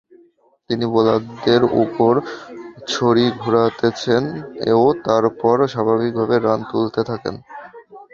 [0.69, 2.13] তিনি বোলারদের উপর
[2.87, 4.23] ছড়ি ঘুরিয়েছেন
[4.77, 7.35] ও তারপর স্বাভাবিকভাবে রান তুলতে থাকেন।